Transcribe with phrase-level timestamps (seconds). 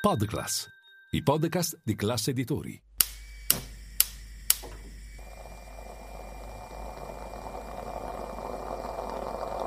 [0.00, 0.66] Podclass,
[1.10, 2.82] i podcast di classe editori.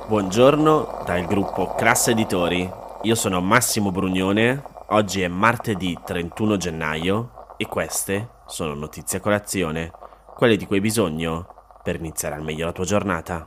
[0.07, 2.67] Buongiorno dal gruppo Classe Editori.
[3.03, 4.63] Io sono Massimo Brugnone.
[4.87, 9.91] Oggi è martedì 31 gennaio e queste sono notizie a colazione,
[10.35, 13.45] quelle di cui hai bisogno per iniziare al meglio la tua giornata.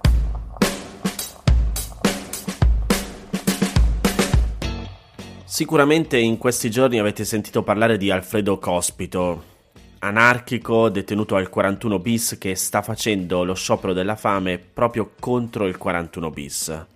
[5.57, 9.42] Sicuramente in questi giorni avete sentito parlare di Alfredo Cospito,
[10.01, 15.78] anarchico detenuto al 41 bis che sta facendo lo sciopero della fame proprio contro il
[15.78, 16.87] 41 bis.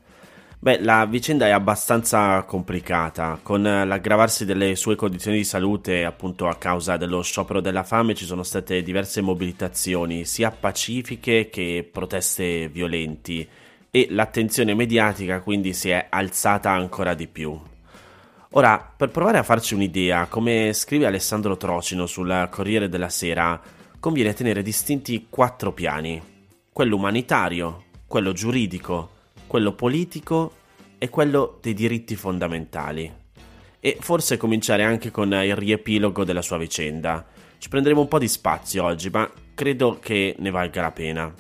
[0.59, 6.57] Beh, la vicenda è abbastanza complicata, con l'aggravarsi delle sue condizioni di salute appunto a
[6.57, 13.49] causa dello sciopero della fame ci sono state diverse mobilitazioni, sia pacifiche che proteste violenti
[13.91, 17.70] e l'attenzione mediatica quindi si è alzata ancora di più.
[18.55, 23.61] Ora, per provare a farci un'idea, come scrive Alessandro Trocino sul Corriere della Sera,
[24.01, 26.21] conviene tenere distinti quattro piani.
[26.73, 29.11] Quello umanitario, quello giuridico,
[29.47, 30.55] quello politico
[30.99, 33.13] e quello dei diritti fondamentali.
[33.79, 37.25] E forse cominciare anche con il riepilogo della sua vicenda.
[37.57, 41.33] Ci prenderemo un po' di spazio oggi, ma credo che ne valga la pena.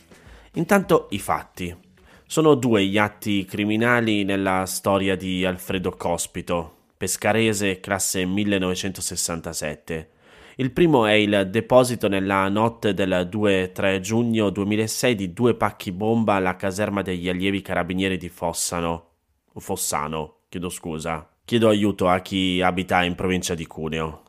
[0.52, 1.77] Intanto i fatti.
[2.24, 10.11] Sono due gli atti criminali nella storia di Alfredo Cospito, pescarese classe 1967.
[10.56, 16.34] Il primo è il deposito nella notte del 2-3 giugno 2006 di due pacchi bomba
[16.34, 19.12] alla caserma degli allievi carabinieri di Fossano.
[19.55, 21.27] Fossano, chiedo scusa.
[21.42, 24.25] Chiedo aiuto a chi abita in provincia di Cuneo.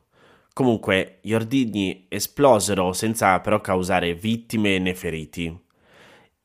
[0.53, 5.53] Comunque, gli ordigni esplosero senza però causare vittime né feriti.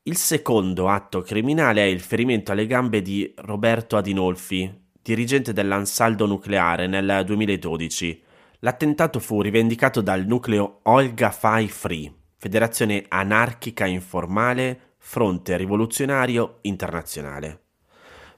[0.03, 6.85] Il secondo atto criminale è il ferimento alle gambe di Roberto Adinolfi, dirigente dell'Ansaldo Nucleare
[6.85, 8.21] nel 2012.
[8.59, 17.61] L'attentato fu rivendicato dal nucleo Olga Fai Free, federazione anarchica informale Fronte Rivoluzionario Internazionale.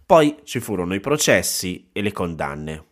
[0.06, 2.86] Poi ci furono i processi e le condanne.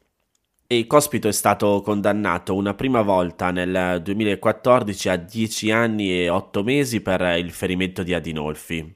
[0.65, 6.63] E Cospito è stato condannato una prima volta nel 2014 a 10 anni e 8
[6.63, 8.95] mesi per il ferimento di Adinolfi.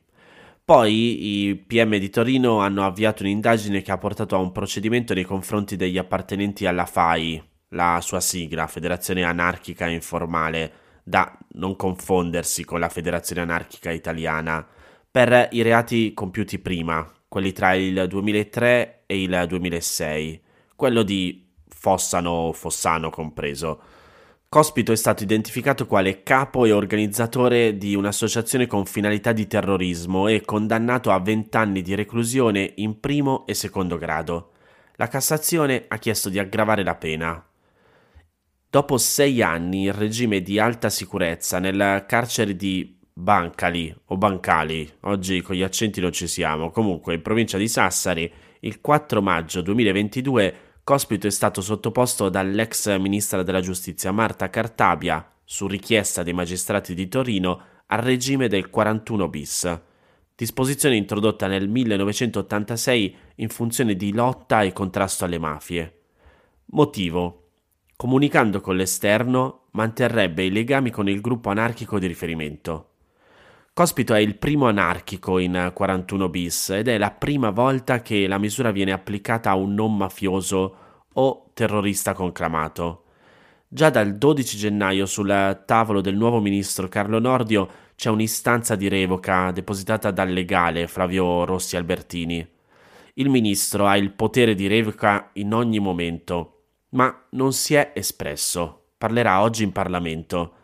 [0.64, 5.24] Poi i PM di Torino hanno avviato un'indagine che ha portato a un procedimento nei
[5.24, 10.72] confronti degli appartenenti alla FAI, la sua sigla, Federazione Anarchica Informale,
[11.04, 14.66] da non confondersi con la Federazione Anarchica Italiana,
[15.10, 20.42] per i reati compiuti prima, quelli tra il 2003 e il 2006,
[20.76, 23.82] quello di Fossano, Fossano compreso.
[24.53, 30.41] Cospito è stato identificato quale capo e organizzatore di un'associazione con finalità di terrorismo e
[30.41, 34.51] condannato a 20 anni di reclusione in primo e secondo grado.
[34.97, 37.41] La Cassazione ha chiesto di aggravare la pena.
[38.69, 45.39] Dopo sei anni il regime di alta sicurezza nel carcere di Bancali o Bancali, oggi
[45.39, 48.29] con gli accenti non ci siamo, comunque in provincia di Sassari,
[48.59, 55.66] il 4 maggio 2022 Cospito è stato sottoposto dall'ex ministra della giustizia Marta Cartabia, su
[55.66, 59.81] richiesta dei magistrati di Torino, al regime del 41 bis,
[60.35, 66.00] disposizione introdotta nel 1986 in funzione di lotta e contrasto alle mafie.
[66.72, 67.51] Motivo.
[67.96, 72.91] Comunicando con l'esterno, manterrebbe i legami con il gruppo anarchico di riferimento.
[73.74, 78.38] Cospito è il primo anarchico in 41 bis ed è la prima volta che la
[78.38, 80.76] misura viene applicata a un non mafioso
[81.14, 83.06] o terrorista conclamato.
[83.70, 89.52] Già dal 12 gennaio sul tavolo del nuovo ministro Carlo Nordio c'è un'istanza di revoca
[89.52, 92.46] depositata dal legale Flavio Rossi Albertini.
[93.14, 98.88] Il ministro ha il potere di revoca in ogni momento, ma non si è espresso.
[98.98, 100.56] Parlerà oggi in Parlamento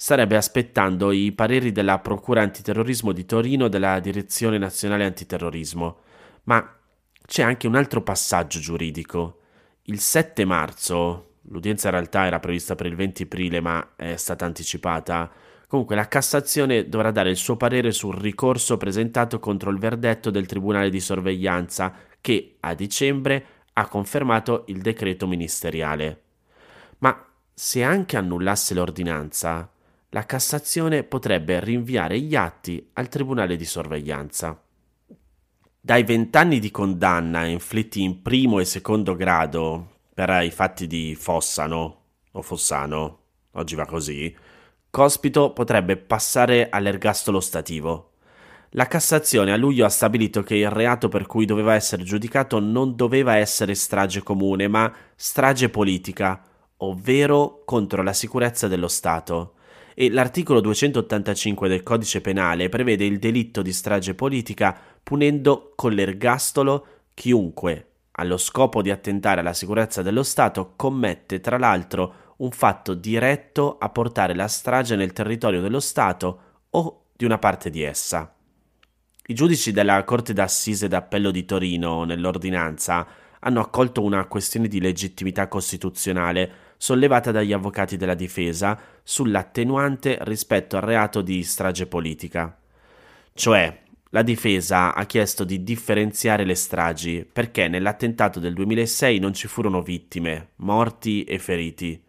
[0.00, 5.98] starebbe aspettando i pareri della Procura Antiterrorismo di Torino della Direzione Nazionale Antiterrorismo.
[6.44, 6.74] Ma
[7.26, 9.40] c'è anche un altro passaggio giuridico.
[9.82, 14.46] Il 7 marzo, l'udienza in realtà era prevista per il 20 aprile ma è stata
[14.46, 15.30] anticipata,
[15.66, 20.46] comunque la Cassazione dovrà dare il suo parere sul ricorso presentato contro il verdetto del
[20.46, 23.44] Tribunale di sorveglianza che a dicembre
[23.74, 26.22] ha confermato il decreto ministeriale.
[27.00, 27.22] Ma
[27.52, 29.70] se anche annullasse l'ordinanza,
[30.10, 34.60] la Cassazione potrebbe rinviare gli atti al Tribunale di sorveglianza.
[35.80, 42.02] Dai vent'anni di condanna inflitti in primo e secondo grado per i fatti di Fossano
[42.32, 43.18] o Fossano,
[43.52, 44.36] oggi va così,
[44.90, 48.14] Cospito potrebbe passare all'ergastolo stativo.
[48.70, 52.96] La Cassazione a luglio ha stabilito che il reato per cui doveva essere giudicato non
[52.96, 56.42] doveva essere strage comune, ma strage politica,
[56.78, 59.54] ovvero contro la sicurezza dello Stato.
[60.00, 66.86] E l'articolo 285 del codice penale prevede il delitto di strage politica punendo con l'ergastolo
[67.12, 73.76] chiunque, allo scopo di attentare alla sicurezza dello Stato, commette tra l'altro un fatto diretto
[73.76, 78.34] a portare la strage nel territorio dello Stato o di una parte di essa.
[79.26, 83.06] I giudici della Corte d'Assise d'Appello di Torino, nell'ordinanza,
[83.40, 90.82] hanno accolto una questione di legittimità costituzionale sollevata dagli avvocati della difesa sull'attenuante rispetto al
[90.82, 92.58] reato di strage politica.
[93.34, 99.46] Cioè, la difesa ha chiesto di differenziare le stragi perché nell'attentato del 2006 non ci
[99.46, 102.02] furono vittime, morti e feriti.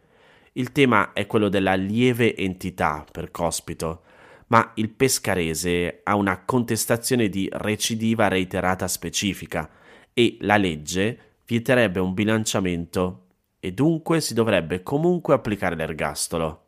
[0.53, 4.03] Il tema è quello della lieve entità per Cospito,
[4.47, 9.69] ma il pescarese ha una contestazione di recidiva reiterata specifica
[10.13, 13.20] e la legge vieterebbe un bilanciamento
[13.63, 16.65] e dunque si dovrebbe comunque applicare l'ergastolo.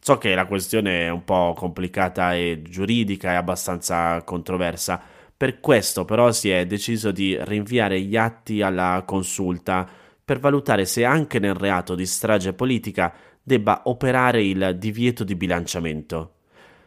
[0.00, 5.02] So che la questione è un po' complicata e giuridica e abbastanza controversa,
[5.34, 9.88] per questo però si è deciso di rinviare gli atti alla consulta
[10.22, 16.34] per valutare se anche nel reato di strage politica debba operare il divieto di bilanciamento.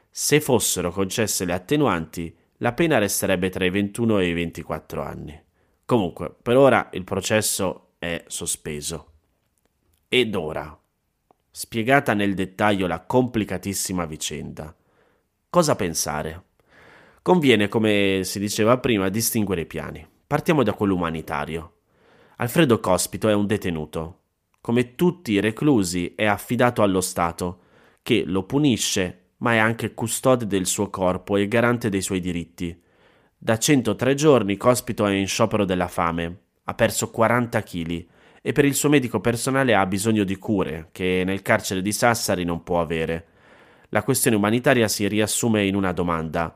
[0.10, 5.42] Se fossero concesse le attenuanti, la pena resterebbe tra i 21 e i 24 anni.
[5.86, 9.09] Comunque, per ora il processo è sospeso.
[10.12, 10.76] Ed ora,
[11.52, 14.76] spiegata nel dettaglio la complicatissima vicenda,
[15.52, 16.46] cosa pensare?
[17.22, 20.04] Conviene, come si diceva prima, distinguere i piani.
[20.26, 21.74] Partiamo da quello umanitario.
[22.38, 24.22] Alfredo Cospito è un detenuto.
[24.62, 27.60] Come tutti i reclusi è affidato allo Stato,
[28.02, 32.82] che lo punisce ma è anche custode del suo corpo e garante dei suoi diritti.
[33.38, 38.08] Da 103 giorni Cospito è in sciopero della fame, ha perso 40 kg
[38.41, 42.44] e per il suo medico personale ha bisogno di cure che nel carcere di Sassari
[42.44, 43.25] non può avere.
[43.89, 46.56] La questione umanitaria si riassume in una domanda.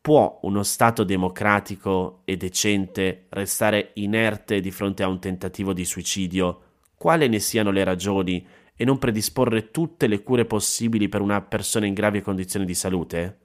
[0.00, 6.60] Può uno Stato democratico e decente restare inerte di fronte a un tentativo di suicidio,
[6.96, 8.44] quale ne siano le ragioni
[8.74, 13.38] e non predisporre tutte le cure possibili per una persona in gravi condizioni di salute?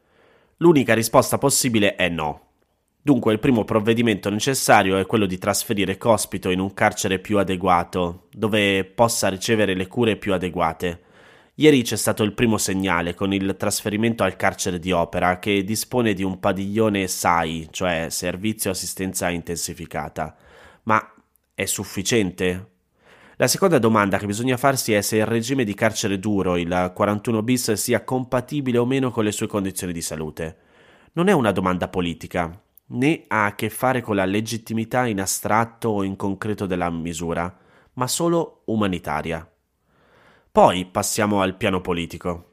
[0.58, 2.47] L'unica risposta possibile è no.
[3.08, 8.28] Dunque il primo provvedimento necessario è quello di trasferire Cospito in un carcere più adeguato,
[8.34, 11.04] dove possa ricevere le cure più adeguate.
[11.56, 16.14] Ieri c'è stato il primo segnale con il trasferimento al carcere di Opera che dispone
[16.14, 20.36] di un padiglione SAI, cioè Servizio Assistenza Intensificata.
[20.84, 21.14] Ma
[21.56, 22.72] è sufficiente?
[23.38, 27.42] La seconda domanda che bisogna farsi è se il regime di carcere duro, il 41
[27.42, 30.58] bis, sia compatibile o meno con le sue condizioni di salute.
[31.14, 35.90] Non è una domanda politica, né ha a che fare con la legittimità in astratto
[35.90, 37.56] o in concreto della misura,
[37.94, 39.50] ma solo umanitaria.
[40.52, 42.52] Poi passiamo al piano politico.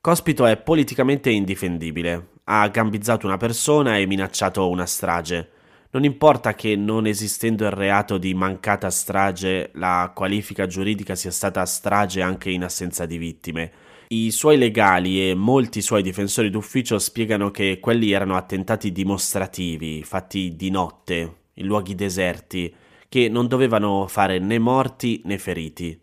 [0.00, 5.60] Cospito è politicamente indifendibile, ha gambizzato una persona e minacciato una strage
[5.92, 11.66] non importa che non esistendo il reato di mancata strage, la qualifica giuridica sia stata
[11.66, 13.70] strage anche in assenza di vittime.
[14.12, 20.54] I suoi legali e molti suoi difensori d'ufficio spiegano che quelli erano attentati dimostrativi, fatti
[20.54, 22.74] di notte, in luoghi deserti,
[23.08, 25.98] che non dovevano fare né morti né feriti.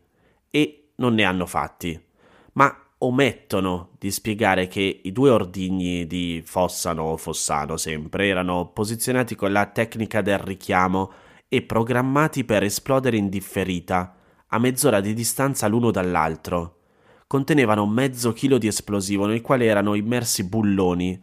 [0.49, 2.01] E non ne hanno fatti.
[2.53, 9.35] Ma omettono di spiegare che i due ordigni di Fossano o Fossano sempre erano posizionati
[9.35, 11.11] con la tecnica del richiamo
[11.47, 14.15] e programmati per esplodere in differita,
[14.47, 16.77] a mezz'ora di distanza l'uno dall'altro.
[17.31, 21.21] Contenevano mezzo chilo di esplosivo nel quale erano immersi bulloni,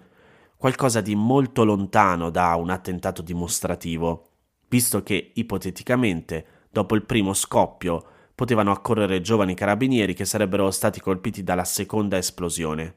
[0.57, 4.29] qualcosa di molto lontano da un attentato dimostrativo,
[4.69, 8.05] visto che ipoteticamente, dopo il primo scoppio,
[8.37, 12.95] potevano accorrere giovani carabinieri che sarebbero stati colpiti dalla seconda esplosione.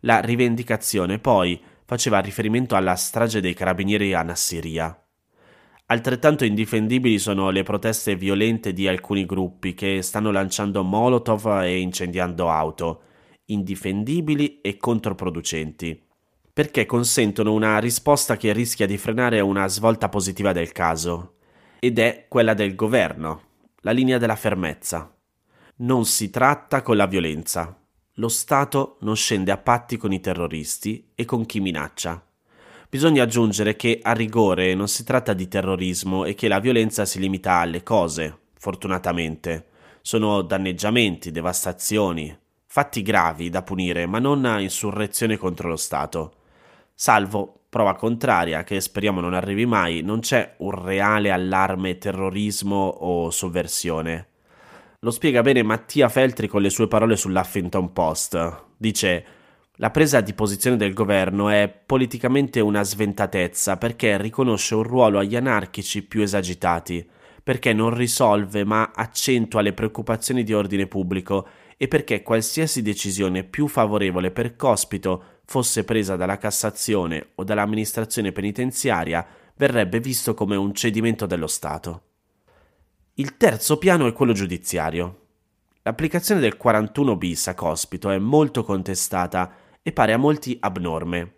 [0.00, 5.01] La rivendicazione poi faceva riferimento alla strage dei carabinieri a Nassiria.
[5.86, 12.48] Altrettanto indifendibili sono le proteste violente di alcuni gruppi che stanno lanciando molotov e incendiando
[12.48, 13.02] auto,
[13.46, 16.00] indifendibili e controproducenti,
[16.52, 21.34] perché consentono una risposta che rischia di frenare una svolta positiva del caso,
[21.78, 23.42] ed è quella del governo,
[23.80, 25.14] la linea della fermezza.
[25.76, 27.76] Non si tratta con la violenza.
[28.16, 32.24] Lo Stato non scende a patti con i terroristi e con chi minaccia.
[32.92, 37.18] Bisogna aggiungere che a rigore non si tratta di terrorismo e che la violenza si
[37.18, 39.68] limita alle cose, fortunatamente.
[40.02, 46.34] Sono danneggiamenti, devastazioni, fatti gravi da punire, ma non insurrezione contro lo Stato.
[46.94, 53.30] Salvo prova contraria, che speriamo non arrivi mai, non c'è un reale allarme terrorismo o
[53.30, 54.26] sovversione.
[54.98, 58.64] Lo spiega bene Mattia Feltri con le sue parole sull'Huffington Post.
[58.76, 59.24] Dice
[59.82, 65.34] la presa di posizione del governo è politicamente una sventatezza perché riconosce un ruolo agli
[65.34, 67.04] anarchici più esagitati,
[67.42, 73.66] perché non risolve ma accentua le preoccupazioni di ordine pubblico e perché qualsiasi decisione più
[73.66, 81.26] favorevole per Cospito fosse presa dalla Cassazione o dall'amministrazione penitenziaria verrebbe visto come un cedimento
[81.26, 82.02] dello Stato.
[83.14, 85.18] Il terzo piano è quello giudiziario.
[85.82, 91.34] L'applicazione del 41 bis a Cospito è molto contestata e pare a molti abnorme.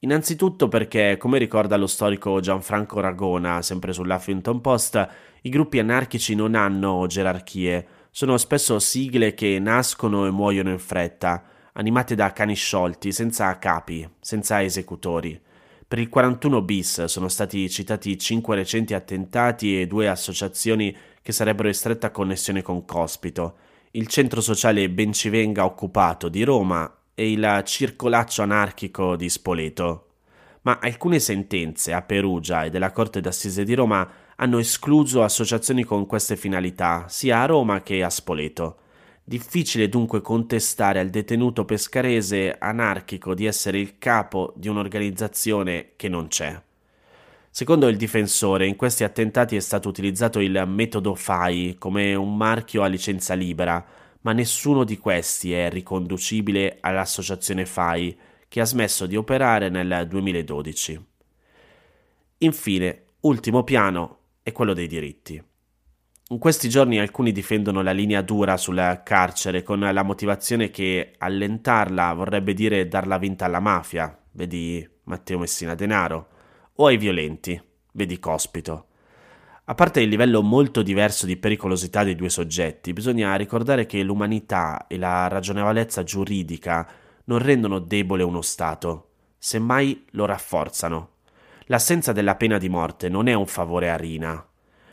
[0.00, 5.08] Innanzitutto perché, come ricorda lo storico Gianfranco Ragona, sempre sull'Huffington Post,
[5.42, 11.42] i gruppi anarchici non hanno gerarchie, sono spesso sigle che nascono e muoiono in fretta,
[11.72, 15.40] animate da cani sciolti, senza capi, senza esecutori.
[15.86, 21.68] Per il 41 bis sono stati citati cinque recenti attentati e due associazioni che sarebbero
[21.68, 23.56] in stretta connessione con Cospito,
[23.92, 30.08] il centro sociale Bencivenga occupato di Roma e il circolaccio anarchico di Spoleto.
[30.62, 36.06] Ma alcune sentenze a Perugia e della Corte d'Assise di Roma hanno escluso associazioni con
[36.06, 38.78] queste finalità, sia a Roma che a Spoleto.
[39.22, 46.28] Difficile dunque contestare al detenuto pescarese anarchico di essere il capo di un'organizzazione che non
[46.28, 46.60] c'è.
[47.48, 52.82] Secondo il difensore, in questi attentati è stato utilizzato il metodo FAI come un marchio
[52.82, 53.82] a licenza libera,
[54.24, 61.06] ma nessuno di questi è riconducibile all'associazione FAI che ha smesso di operare nel 2012.
[62.38, 65.42] Infine, ultimo piano è quello dei diritti.
[66.28, 72.14] In questi giorni alcuni difendono la linea dura sul carcere con la motivazione che allentarla
[72.14, 76.28] vorrebbe dire darla vinta alla mafia, vedi Matteo Messina Denaro
[76.76, 77.60] o ai violenti,
[77.92, 78.86] vedi Cospito.
[79.66, 84.86] A parte il livello molto diverso di pericolosità dei due soggetti, bisogna ricordare che l'umanità
[84.86, 86.86] e la ragionevolezza giuridica
[87.24, 91.12] non rendono debole uno Stato, semmai lo rafforzano.
[91.68, 94.46] L'assenza della pena di morte non è un favore a Rina.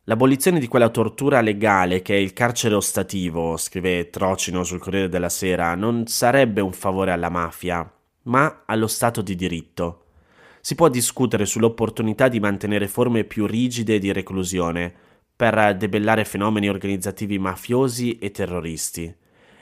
[0.06, 5.28] L'abolizione di quella tortura legale che è il carcere ostativo, scrive Trocino sul Corriere della
[5.28, 7.92] Sera, non sarebbe un favore alla mafia,
[8.24, 10.06] ma allo Stato di diritto
[10.62, 14.94] si può discutere sull'opportunità di mantenere forme più rigide di reclusione
[15.36, 19.14] per debellare fenomeni organizzativi mafiosi e terroristi.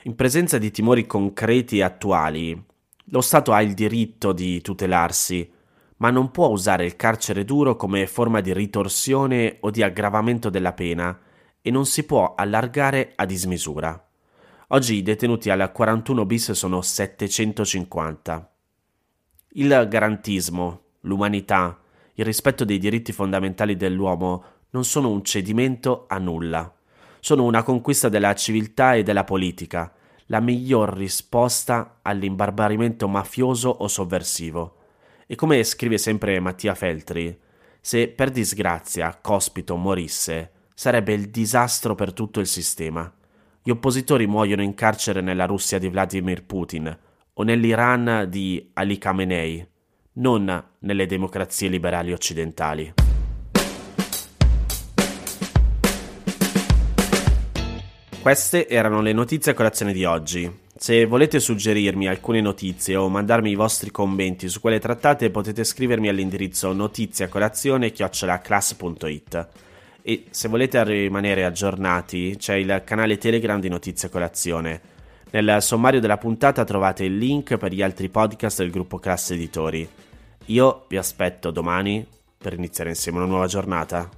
[0.04, 2.64] In presenza di timori concreti e attuali,
[3.04, 5.50] lo Stato ha il diritto di tutelarsi,
[5.96, 10.72] ma non può usare il carcere duro come forma di ritorsione o di aggravamento della
[10.72, 11.18] pena
[11.62, 14.06] e non si può allargare a dismisura.
[14.68, 18.52] Oggi i detenuti al 41 bis sono 750.
[19.54, 21.78] Il garantismo, l'umanità,
[22.14, 26.72] il rispetto dei diritti fondamentali dell'uomo non sono un cedimento a nulla,
[27.20, 29.92] sono una conquista della civiltà e della politica,
[30.26, 34.76] la miglior risposta all'imbarbarimento mafioso o sovversivo.
[35.26, 37.36] E come scrive sempre Mattia Feltri,
[37.80, 43.12] se per disgrazia Cospito morisse, sarebbe il disastro per tutto il sistema.
[43.62, 46.98] Gli oppositori muoiono in carcere nella Russia di Vladimir Putin
[47.34, 49.66] o nell'Iran di Ali Khamenei
[50.14, 52.92] non nelle democrazie liberali occidentali.
[58.20, 60.50] Queste erano le notizie a colazione di oggi.
[60.76, 66.08] Se volete suggerirmi alcune notizie o mandarmi i vostri commenti su quelle trattate potete scrivermi
[66.08, 69.48] all'indirizzo notiziacolazione-class.it
[70.02, 74.80] e se volete rimanere aggiornati c'è il canale Telegram di Notizie a Colazione.
[75.32, 79.88] Nel sommario della puntata trovate il link per gli altri podcast del gruppo Class Editori.
[80.46, 82.04] Io vi aspetto domani
[82.36, 84.08] per iniziare insieme una nuova giornata.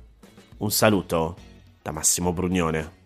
[0.58, 1.36] Un saluto
[1.82, 3.01] da Massimo Brugnone.